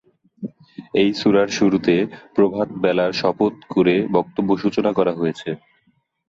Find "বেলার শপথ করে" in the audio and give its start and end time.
2.83-3.95